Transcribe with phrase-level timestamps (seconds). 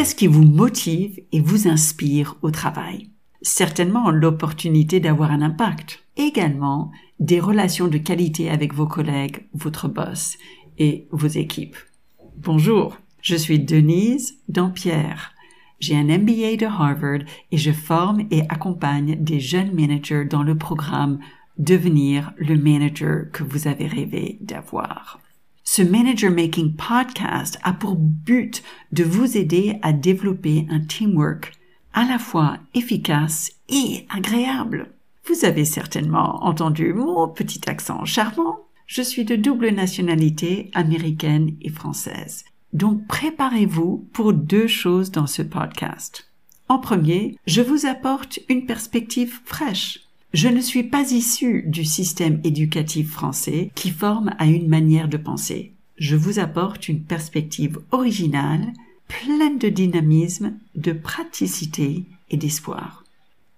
[0.00, 3.10] Qu'est-ce qui vous motive et vous inspire au travail?
[3.42, 6.02] Certainement l'opportunité d'avoir un impact.
[6.16, 10.38] Également des relations de qualité avec vos collègues, votre boss
[10.78, 11.76] et vos équipes.
[12.38, 15.34] Bonjour, je suis Denise Dampierre.
[15.80, 20.56] J'ai un MBA de Harvard et je forme et accompagne des jeunes managers dans le
[20.56, 21.18] programme
[21.58, 25.20] Devenir le manager que vous avez rêvé d'avoir.
[25.64, 31.52] Ce Manager Making Podcast a pour but de vous aider à développer un teamwork
[31.92, 34.92] à la fois efficace et agréable.
[35.26, 38.60] Vous avez certainement entendu mon petit accent charmant.
[38.86, 42.44] Je suis de double nationalité américaine et française.
[42.72, 46.30] Donc préparez-vous pour deux choses dans ce podcast.
[46.68, 50.09] En premier, je vous apporte une perspective fraîche.
[50.32, 55.16] Je ne suis pas issu du système éducatif français qui forme à une manière de
[55.16, 55.72] penser.
[55.96, 58.72] Je vous apporte une perspective originale,
[59.08, 63.04] pleine de dynamisme, de praticité et d'espoir.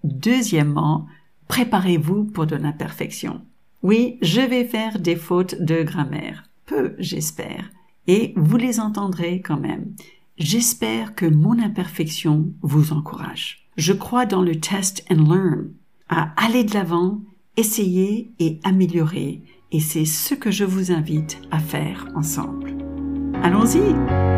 [0.03, 1.07] Deuxièmement,
[1.47, 3.41] préparez-vous pour de l'imperfection.
[3.83, 6.43] Oui, je vais faire des fautes de grammaire.
[6.65, 7.69] Peu, j'espère
[8.07, 9.93] et vous les entendrez quand même.
[10.37, 13.67] J'espère que mon imperfection vous encourage.
[13.77, 15.71] Je crois dans le test and learn,
[16.13, 17.21] à aller de l'avant,
[17.57, 22.77] essayer et améliorer, et c'est ce que je vous invite à faire ensemble.
[23.41, 24.32] Allons-y!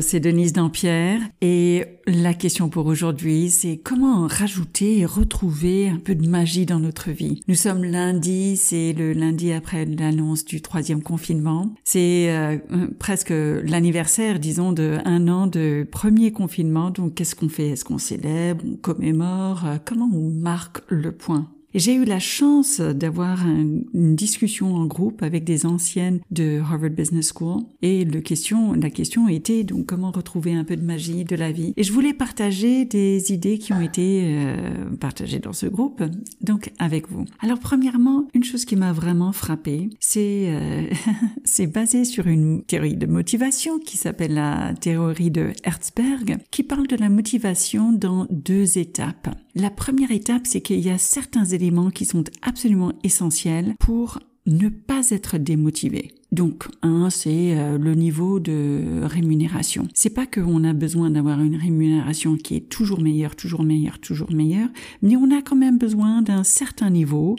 [0.00, 6.14] C'est Denise Dampierre et la question pour aujourd'hui, c'est comment rajouter et retrouver un peu
[6.14, 7.42] de magie dans notre vie.
[7.48, 11.74] Nous sommes lundi, c'est le lundi après l'annonce du troisième confinement.
[11.84, 12.58] C'est euh,
[12.98, 16.90] presque l'anniversaire, disons, de un an de premier confinement.
[16.90, 17.70] Donc, qu'est-ce qu'on fait?
[17.70, 18.64] Est-ce qu'on célèbre?
[18.66, 19.64] On commémore?
[19.84, 21.50] Comment on marque le point?
[21.74, 27.32] J'ai eu la chance d'avoir une discussion en groupe avec des anciennes de Harvard Business
[27.32, 31.36] School et le question, la question était donc comment retrouver un peu de magie de
[31.36, 31.72] la vie.
[31.76, 36.02] Et je voulais partager des idées qui ont été euh, partagées dans ce groupe,
[36.40, 37.24] donc avec vous.
[37.40, 40.82] Alors premièrement, une chose qui m'a vraiment frappée, c'est euh,
[41.44, 46.86] c'est basé sur une théorie de motivation qui s'appelle la théorie de Herzberg, qui parle
[46.86, 49.34] de la motivation dans deux étapes.
[49.54, 54.68] La première étape, c'est qu'il y a certains éléments qui sont absolument essentiels pour ne
[54.68, 56.12] pas être démotivé.
[56.32, 59.88] Donc, un, c'est euh, le niveau de rémunération.
[59.94, 64.32] C'est pas qu'on a besoin d'avoir une rémunération qui est toujours meilleure, toujours meilleure, toujours
[64.32, 64.68] meilleure,
[65.02, 67.36] mais on a quand même besoin d'un certain niveau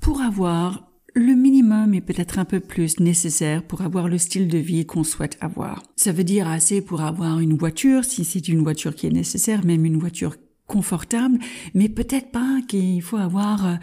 [0.00, 4.58] pour avoir le minimum et peut-être un peu plus nécessaire pour avoir le style de
[4.58, 5.82] vie qu'on souhaite avoir.
[5.96, 9.64] Ça veut dire assez pour avoir une voiture, si c'est une voiture qui est nécessaire,
[9.64, 10.34] même une voiture
[10.66, 11.38] confortable,
[11.74, 13.74] mais peut-être pas qu'il faut avoir euh,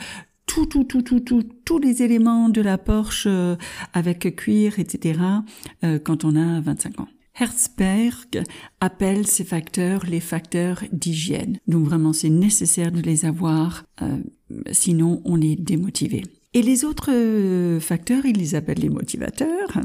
[0.45, 3.55] tout, tout, tout, tout, tout, tous les éléments de la Porsche euh,
[3.93, 5.19] avec cuir, etc.
[5.83, 7.07] Euh, quand on a 25 ans.
[7.39, 8.43] Herzberg
[8.81, 11.59] appelle ces facteurs les facteurs d'hygiène.
[11.67, 13.85] Donc vraiment, c'est nécessaire de les avoir,
[14.73, 16.25] sinon on est démotivé.
[16.53, 19.79] Et les autres facteurs, il les appelle les motivateurs.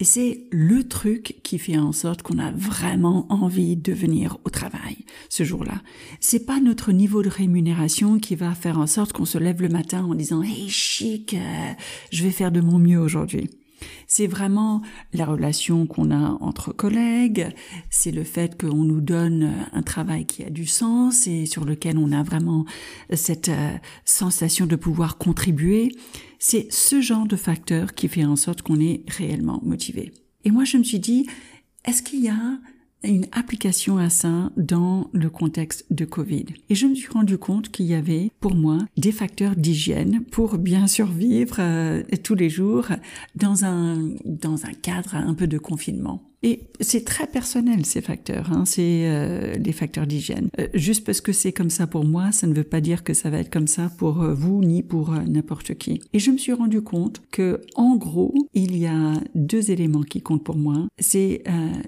[0.00, 4.50] Et c'est le truc qui fait en sorte qu'on a vraiment envie de venir au
[4.50, 4.98] travail
[5.28, 5.82] ce jour-là.
[6.20, 9.68] C'est pas notre niveau de rémunération qui va faire en sorte qu'on se lève le
[9.68, 11.72] matin en disant Hey chic, euh,
[12.12, 13.50] je vais faire de mon mieux aujourd'hui.
[14.06, 17.48] C'est vraiment la relation qu'on a entre collègues,
[17.90, 21.98] c'est le fait qu'on nous donne un travail qui a du sens et sur lequel
[21.98, 22.64] on a vraiment
[23.12, 23.72] cette euh,
[24.04, 25.94] sensation de pouvoir contribuer.
[26.38, 30.12] C'est ce genre de facteur qui fait en sorte qu'on est réellement motivé.
[30.44, 31.26] Et moi, je me suis dit,
[31.84, 32.58] est-ce qu'il y a
[33.02, 36.46] une application à ça dans le contexte de Covid.
[36.68, 40.58] Et je me suis rendu compte qu'il y avait pour moi des facteurs d'hygiène pour
[40.58, 42.88] bien survivre euh, tous les jours
[43.34, 46.27] dans un dans un cadre un peu de confinement.
[46.42, 50.48] Et c'est très personnel ces facteurs, hein, c'est euh, les facteurs d'hygiène.
[50.60, 53.12] Euh, juste parce que c'est comme ça pour moi, ça ne veut pas dire que
[53.12, 56.00] ça va être comme ça pour euh, vous ni pour n'importe qui.
[56.12, 60.22] Et je me suis rendu compte que en gros, il y a deux éléments qui
[60.22, 60.86] comptent pour moi.
[60.98, 61.42] C'est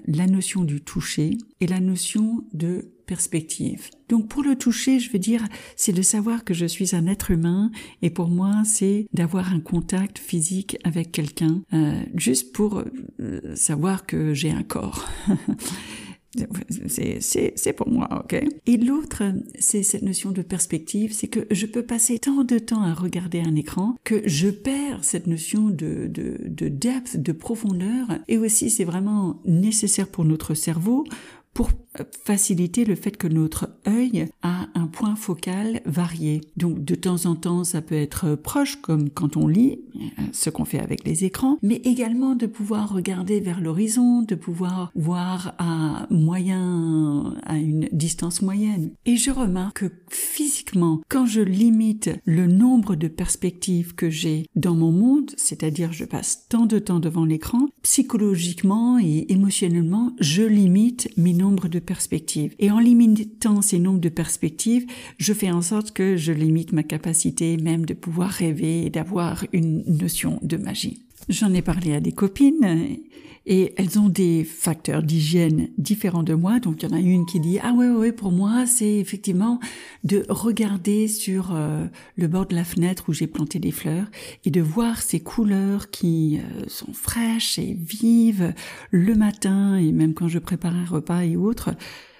[0.07, 3.89] la notion du toucher et la notion de perspective.
[4.09, 7.31] Donc pour le toucher, je veux dire, c'est de savoir que je suis un être
[7.31, 7.71] humain
[8.01, 12.83] et pour moi, c'est d'avoir un contact physique avec quelqu'un, euh, juste pour
[13.19, 15.07] euh, savoir que j'ai un corps.
[16.79, 19.23] C'est pour moi, ok Et l'autre,
[19.59, 23.41] c'est cette notion de perspective, c'est que je peux passer tant de temps à regarder
[23.41, 28.07] un écran que je perds cette notion de, de, de depth, de profondeur.
[28.29, 31.03] Et aussi, c'est vraiment nécessaire pour notre cerveau
[31.53, 31.73] pour
[32.23, 36.41] faciliter le fait que notre œil a un point focal varié.
[36.55, 39.79] Donc de temps en temps, ça peut être proche, comme quand on lit,
[40.31, 44.91] ce qu'on fait avec les écrans, mais également de pouvoir regarder vers l'horizon, de pouvoir
[44.95, 48.91] voir à moyen, à une distance moyenne.
[49.05, 54.75] Et je remarque que physiquement, quand je limite le nombre de perspectives que j'ai dans
[54.75, 61.09] mon monde, c'est-à-dire je passe tant de temps devant l'écran, psychologiquement et émotionnellement, je limite
[61.17, 62.55] mes nombres de perspectives.
[62.59, 64.85] Et en limitant ces nombres de perspectives,
[65.17, 69.45] je fais en sorte que je limite ma capacité même de pouvoir rêver et d'avoir
[69.53, 71.03] une notion de magie.
[71.29, 72.97] J'en ai parlé à des copines
[73.45, 76.59] et elles ont des facteurs d'hygiène différents de moi.
[76.59, 79.59] Donc il y en a une qui dit ah ouais ouais pour moi c'est effectivement
[80.03, 81.85] de regarder sur euh,
[82.15, 84.05] le bord de la fenêtre où j'ai planté des fleurs
[84.45, 88.53] et de voir ces couleurs qui euh, sont fraîches et vives
[88.91, 91.71] le matin et même quand je prépare un repas et autres.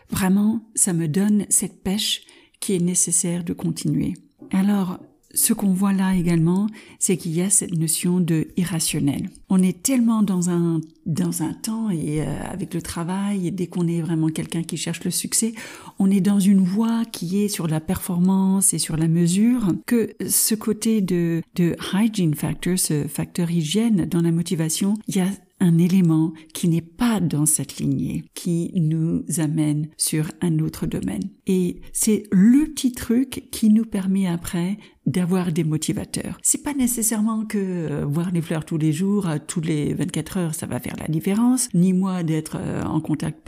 [0.09, 2.23] Vraiment ça me donne cette pêche
[2.59, 4.13] qui est nécessaire de continuer.
[4.51, 4.99] Alors
[5.33, 6.67] ce qu'on voit là également,
[6.99, 9.29] c'est qu'il y a cette notion de irrationnel.
[9.49, 13.67] On est tellement dans un dans un temps et euh, avec le travail, et dès
[13.67, 15.53] qu'on est vraiment quelqu'un qui cherche le succès,
[15.97, 20.13] on est dans une voie qui est sur la performance et sur la mesure que
[20.27, 25.27] ce côté de de hygiene factor, ce facteur hygiène dans la motivation, il y a
[25.61, 31.29] un élément qui n'est pas dans cette lignée, qui nous amène sur un autre domaine.
[31.47, 36.37] Et c'est le petit truc qui nous permet après d'avoir des motivateurs.
[36.41, 40.37] C'est pas nécessairement que euh, voir les fleurs tous les jours, euh, tous les 24
[40.37, 43.41] heures, ça va faire la différence, ni moi d'être euh, en contact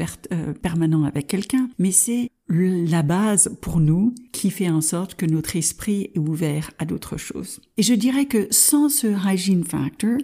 [0.62, 5.56] permanent avec quelqu'un, mais c'est la base pour nous qui fait en sorte que notre
[5.56, 7.62] esprit est ouvert à d'autres choses.
[7.78, 10.18] Et je dirais que sans ce hygiene factor,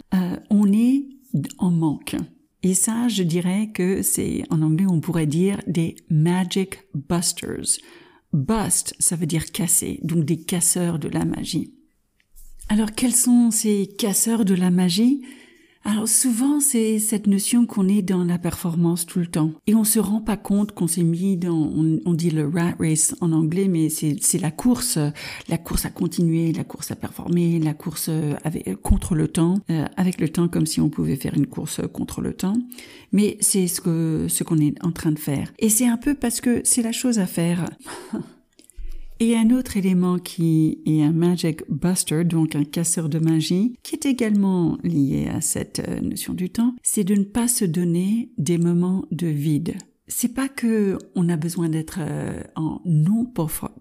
[0.49, 1.05] on est
[1.57, 2.15] en manque.
[2.61, 7.79] Et ça, je dirais que c'est, en anglais, on pourrait dire des magic busters.
[8.33, 11.73] Bust, ça veut dire casser, donc des casseurs de la magie.
[12.67, 15.21] Alors, quels sont ces casseurs de la magie?
[15.85, 19.51] Alors souvent, c'est cette notion qu'on est dans la performance tout le temps.
[19.65, 21.71] Et on se rend pas compte qu'on s'est mis dans,
[22.05, 24.99] on, dit le rat race en anglais, mais c'est la course,
[25.47, 28.09] la course à continuer, la course à performer, la course
[28.43, 31.81] avec, contre le temps, euh, avec le temps comme si on pouvait faire une course
[31.93, 32.57] contre le temps.
[33.11, 35.51] Mais c'est ce que, ce qu'on est en train de faire.
[35.59, 37.65] Et c'est un peu parce que c'est la chose à faire.
[39.21, 43.95] Et un autre élément qui est un magic buster, donc un casseur de magie, qui
[43.95, 48.29] est également lié à cette euh, notion du temps, c'est de ne pas se donner
[48.37, 49.75] des moments de vide.
[50.11, 53.31] C'est pas que on a besoin d'être euh, en non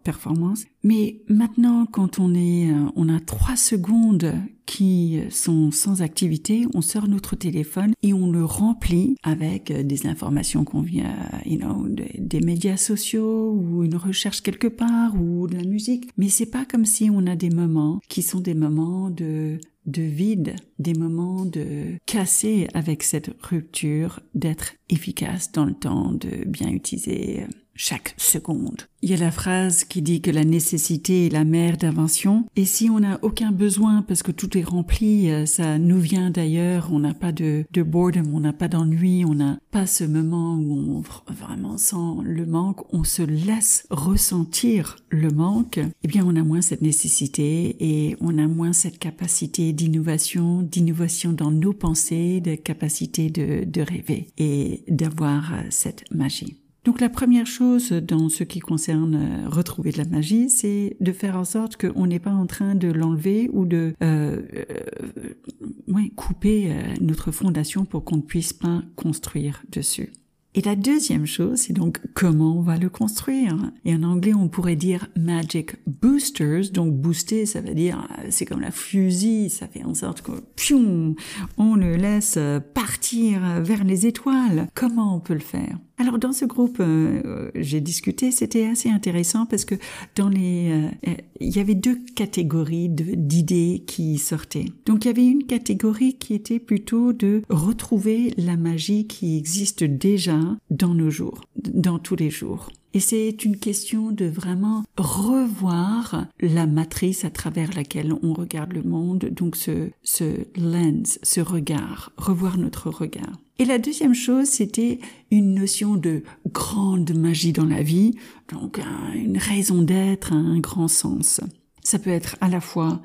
[0.05, 4.35] performance, mais maintenant quand on est, euh, on a trois secondes
[4.67, 10.07] qui sont sans activité, on sort notre téléphone et on le remplit avec euh, des
[10.07, 11.17] informations qu'on vient,
[11.47, 16.11] you know, des médias sociaux ou une recherche quelque part ou de la musique.
[16.19, 20.03] Mais c'est pas comme si on a des moments qui sont des moments de de
[20.03, 26.69] vide, des moments de casser avec cette rupture, d'être efficace dans le temps, de bien
[26.69, 27.47] utiliser
[27.79, 28.83] chaque seconde.
[29.01, 32.65] Il y a la phrase qui dit que la nécessité est la mère d'invention, et
[32.65, 36.89] si on n'a aucun besoin parce que tout est rempli, euh, ça nous vient d'ailleurs,
[36.93, 40.57] on n'a pas de, de boredom, on n'a pas d'ennui, on n'a pas ce moment
[40.57, 46.35] où on vraiment sent le manque, on se laisse ressentir le manque, eh bien on
[46.35, 52.41] a moins cette nécessité et on a moins cette capacité d'innovation, d'innovation dans nos pensées,
[52.41, 56.59] de capacité de, rêver et d'avoir euh, cette magie.
[56.89, 61.13] Donc la première chose dans ce qui concerne euh, retrouver de la magie, c'est de
[61.13, 66.71] faire en sorte qu'on n'est pas en train de l'enlever ou de euh, euh couper
[66.73, 70.13] euh, notre fondation pour qu'on ne puisse pas construire dessus.
[70.55, 73.71] Et la deuxième chose, c'est donc comment on va le construire.
[73.85, 76.71] Et en anglais, on pourrait dire magic boosters.
[76.73, 81.17] Donc booster, ça veut dire, c'est comme la fusil, ça fait en sorte que, pium,
[81.59, 82.39] on le laisse
[82.73, 84.69] partir vers les étoiles.
[84.75, 85.77] Comment on peut le faire?
[85.99, 89.75] Alors dans ce groupe, euh, j'ai discuté, c'était assez intéressant parce que
[90.15, 94.67] dans les, euh, il y avait deux catégories d'idées qui sortaient.
[94.87, 99.83] Donc il y avait une catégorie qui était plutôt de retrouver la magie qui existe
[99.83, 100.39] déjà
[100.71, 102.69] dans nos jours, dans tous les jours.
[102.95, 108.83] Et c'est une question de vraiment revoir la matrice à travers laquelle on regarde le
[108.83, 113.39] monde, donc ce, ce lens, ce regard, revoir notre regard.
[113.59, 118.15] Et la deuxième chose, c'était une notion de grande magie dans la vie,
[118.53, 118.81] donc
[119.15, 121.41] une raison d'être, un grand sens.
[121.83, 123.03] Ça peut être à la fois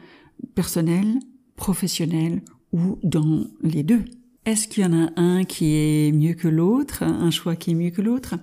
[0.55, 1.19] personnel,
[1.55, 4.03] professionnel ou dans les deux.
[4.45, 7.75] Est-ce qu'il y en a un qui est mieux que l'autre, un choix qui est
[7.75, 8.35] mieux que l'autre?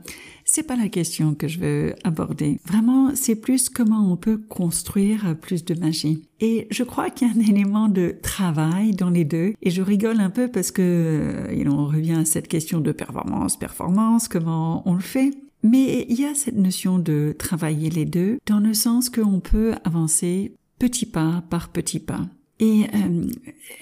[0.47, 2.59] C'est pas la question que je veux aborder.
[2.65, 6.23] Vraiment, c'est plus comment on peut construire plus de magie.
[6.41, 9.53] Et je crois qu'il y a un élément de travail dans les deux.
[9.63, 13.59] Et je rigole un peu parce que euh, on revient à cette question de performance,
[13.59, 15.33] performance, comment on le fait.
[15.63, 19.75] Mais il y a cette notion de travailler les deux dans le sens qu'on peut
[19.85, 22.23] avancer petit pas par petit pas.
[22.61, 23.27] Et euh,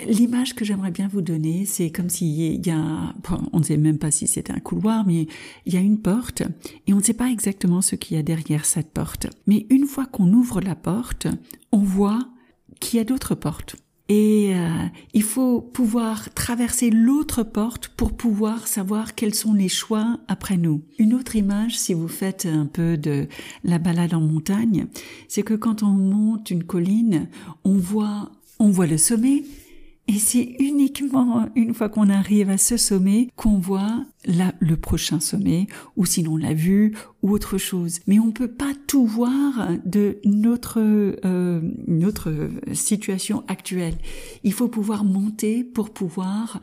[0.06, 3.14] l'image que j'aimerais bien vous donner, c'est comme s'il y a,
[3.52, 5.26] on ne sait même pas si c'est un couloir, mais
[5.66, 6.44] il y a une porte
[6.86, 9.26] et on ne sait pas exactement ce qu'il y a derrière cette porte.
[9.48, 11.26] Mais une fois qu'on ouvre la porte,
[11.72, 12.28] on voit
[12.78, 13.74] qu'il y a d'autres portes.
[14.08, 20.18] Et euh, il faut pouvoir traverser l'autre porte pour pouvoir savoir quels sont les choix
[20.28, 20.82] après nous.
[20.98, 23.26] Une autre image, si vous faites un peu de
[23.64, 24.86] la balade en montagne,
[25.26, 27.28] c'est que quand on monte une colline,
[27.64, 29.44] on voit on voit le sommet,
[30.06, 34.04] et c'est uniquement une fois qu'on arrive à ce sommet qu'on voit
[34.60, 35.66] le prochain sommet,
[35.96, 38.00] ou sinon la vue, ou autre chose.
[38.06, 43.96] Mais on peut pas tout voir de notre euh, notre situation actuelle.
[44.44, 46.60] Il faut pouvoir monter pour pouvoir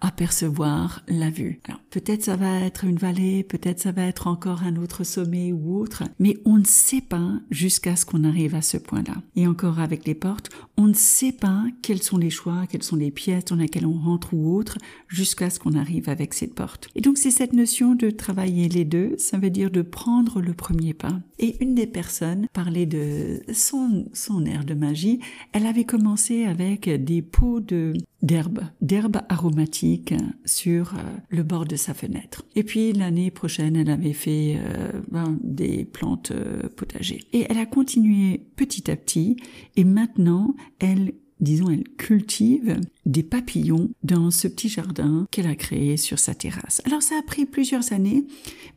[0.00, 1.60] apercevoir la vue.
[1.64, 5.52] Alors peut-être ça va être une vallée, peut-être ça va être encore un autre sommet
[5.52, 9.14] ou autre, mais on ne sait pas jusqu'à ce qu'on arrive à ce point-là.
[9.36, 12.96] Et encore avec les portes, on ne sait pas quels sont les choix, quelles sont
[12.96, 16.85] les pièces dans lesquelles on rentre ou autre, jusqu'à ce qu'on arrive avec cette porte.
[16.94, 20.54] Et donc c'est cette notion de travailler les deux, ça veut dire de prendre le
[20.54, 21.20] premier pas.
[21.38, 25.20] Et une des personnes parlait de son, son air de magie.
[25.52, 30.14] Elle avait commencé avec des pots de d'herbes, d'herbes aromatiques
[30.44, 32.44] sur euh, le bord de sa fenêtre.
[32.54, 37.24] Et puis l'année prochaine, elle avait fait euh, ben, des plantes euh, potagées.
[37.32, 39.36] Et elle a continué petit à petit.
[39.76, 45.96] Et maintenant, elle disons, elle cultive des papillons dans ce petit jardin qu'elle a créé
[45.96, 46.82] sur sa terrasse.
[46.84, 48.24] Alors ça a pris plusieurs années,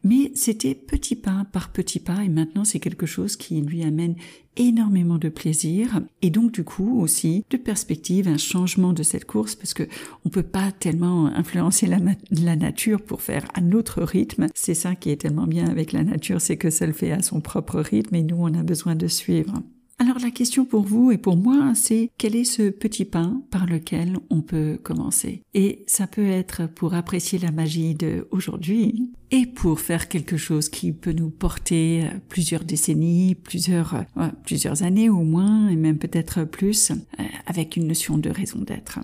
[0.03, 4.15] mais c'était petit pas par petit pas et maintenant c'est quelque chose qui lui amène
[4.57, 9.55] énormément de plaisir et donc du coup aussi de perspective, un changement de cette course
[9.55, 9.83] parce que
[10.25, 14.47] on peut pas tellement influencer la, nature pour faire à notre rythme.
[14.53, 17.21] C'est ça qui est tellement bien avec la nature, c'est que ça le fait à
[17.21, 19.53] son propre rythme et nous on a besoin de suivre.
[20.01, 23.65] Alors la question pour vous et pour moi, c'est quel est ce petit pain par
[23.65, 25.43] lequel on peut commencer?
[25.53, 30.69] Et ça peut être pour apprécier la magie de aujourd'hui et pour faire quelque chose
[30.69, 34.05] qui peut nous porter plusieurs décennies, plusieurs
[34.45, 38.99] plusieurs années au moins et même peut-être plus euh, avec une notion de raison d'être.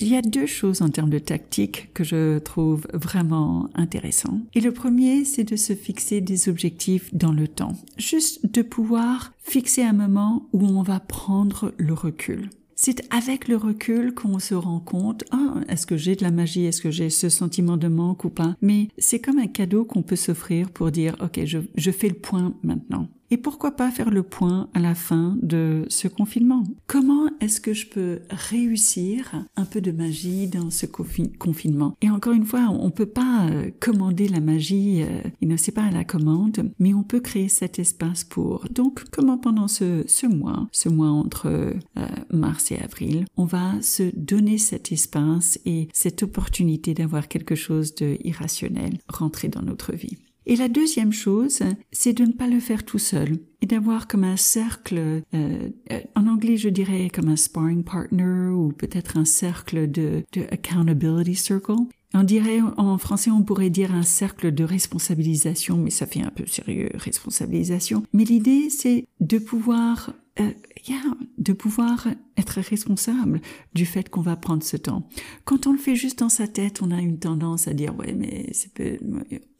[0.00, 4.40] Il y a deux choses en termes de tactique que je trouve vraiment intéressants.
[4.54, 7.76] Et le premier, c'est de se fixer des objectifs dans le temps.
[7.96, 12.50] Juste de pouvoir fixer un moment où on va prendre le recul.
[12.74, 16.64] C'est avec le recul qu'on se rend compte, ah, est-ce que j'ai de la magie,
[16.64, 18.56] est-ce que j'ai ce sentiment de manque ou pas.
[18.60, 22.52] Mais c'est comme un cadeau qu'on peut s'offrir pour dire, ok, je fais le point
[22.64, 23.08] maintenant.
[23.34, 26.62] Et pourquoi pas faire le point à la fin de ce confinement?
[26.86, 31.96] Comment est-ce que je peux réussir un peu de magie dans ce confinement?
[32.00, 35.72] Et encore une fois, on peut pas euh, commander la magie, euh, il ne sait
[35.72, 38.66] pas à la commande, mais on peut créer cet espace pour.
[38.70, 43.82] Donc, comment pendant ce, ce mois, ce mois entre euh, mars et avril, on va
[43.82, 49.92] se donner cet espace et cette opportunité d'avoir quelque chose de irrationnel rentrer dans notre
[49.92, 50.18] vie?
[50.46, 51.60] Et la deuxième chose,
[51.90, 56.00] c'est de ne pas le faire tout seul et d'avoir comme un cercle, euh, euh,
[56.14, 61.34] en anglais je dirais comme un sparring partner ou peut-être un cercle de, de accountability
[61.34, 61.86] circle.
[62.16, 66.30] On dirait, en français, on pourrait dire un cercle de responsabilisation, mais ça fait un
[66.30, 68.04] peu sérieux, responsabilisation.
[68.12, 70.50] Mais l'idée, c'est de pouvoir euh,
[70.88, 71.00] yeah,
[71.38, 73.40] de pouvoir être responsable
[73.74, 75.08] du fait qu'on va prendre ce temps.
[75.44, 78.12] Quand on le fait juste dans sa tête, on a une tendance à dire ouais
[78.12, 79.00] mais c'est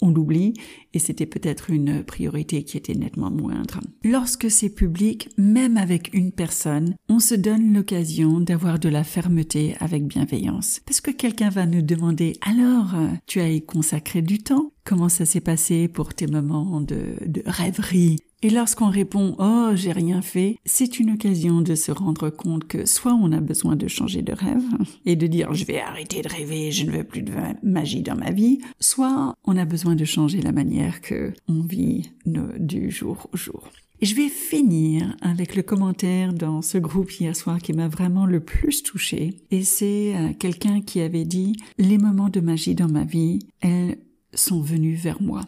[0.02, 0.54] on l'oublie
[0.93, 3.81] et c'était peut-être une priorité qui était nettement moindre.
[4.02, 9.76] Lorsque c'est public, même avec une personne, on se donne l'occasion d'avoir de la fermeté
[9.78, 10.81] avec bienveillance.
[10.87, 12.95] Parce que quelqu'un va nous demander alors
[13.26, 14.73] tu as y consacré du temps?
[14.85, 18.16] Comment ça s'est passé pour tes moments de, de rêverie?
[18.45, 22.85] Et lorsqu'on répond Oh, j'ai rien fait, c'est une occasion de se rendre compte que
[22.85, 24.63] soit on a besoin de changer de rêve
[25.07, 27.33] et de dire je vais arrêter de rêver, je ne veux plus de
[27.63, 32.13] magie dans ma vie, soit on a besoin de changer la manière que on vit
[32.27, 33.71] du jour au jour.
[34.03, 38.27] Et je vais finir avec le commentaire dans ce groupe hier soir qui m'a vraiment
[38.27, 39.39] le plus touché.
[39.53, 43.97] Et c'est euh, quelqu'un qui avait dit les moments de magie dans ma vie, elles
[44.35, 45.41] sont venus vers moi.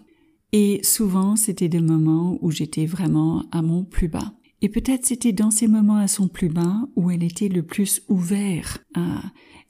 [0.59, 4.33] Et souvent, c'était des moments où j'étais vraiment à mon plus bas.
[4.63, 8.01] Et peut-être c'était dans ces moments à son plus bas où elle était le plus
[8.09, 9.21] ouverte à,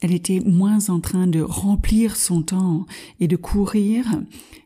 [0.01, 2.87] elle était moins en train de remplir son temps
[3.19, 4.07] et de courir.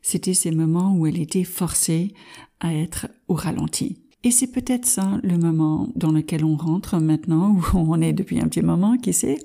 [0.03, 2.13] C'était ces moments où elle était forcée
[2.61, 3.97] à être au ralenti.
[4.23, 8.41] Et c'est peut-être ça le moment dans lequel on rentre maintenant, où on est depuis
[8.41, 9.39] un petit moment, qui sait.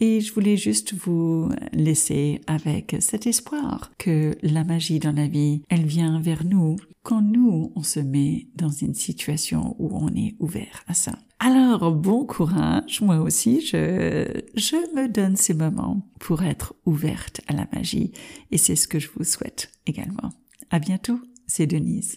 [0.00, 5.62] Et je voulais juste vous laisser avec cet espoir que la magie dans la vie,
[5.68, 10.36] elle vient vers nous quand nous, on se met dans une situation où on est
[10.38, 11.18] ouvert à ça.
[11.38, 13.00] Alors, bon courage.
[13.00, 18.12] Moi aussi, je, je me donne ces moments pour être ouverte à la magie.
[18.50, 20.30] Et c'est ce que je vous souhaite également.
[20.70, 21.18] À bientôt.
[21.46, 22.16] C'est Denise.